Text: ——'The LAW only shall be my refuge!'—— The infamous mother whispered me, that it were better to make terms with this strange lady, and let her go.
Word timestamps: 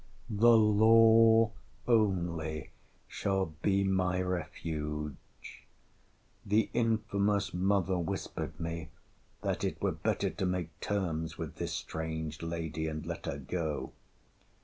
——'The 0.31 0.57
LAW 0.57 1.51
only 1.87 2.71
shall 3.07 3.53
be 3.61 3.83
my 3.83 4.19
refuge!'—— 4.19 5.67
The 6.43 6.71
infamous 6.73 7.53
mother 7.53 7.99
whispered 7.99 8.59
me, 8.59 8.89
that 9.43 9.63
it 9.63 9.79
were 9.79 9.91
better 9.91 10.31
to 10.31 10.45
make 10.47 10.79
terms 10.79 11.37
with 11.37 11.57
this 11.57 11.73
strange 11.73 12.41
lady, 12.41 12.87
and 12.87 13.05
let 13.05 13.27
her 13.27 13.37
go. 13.37 13.91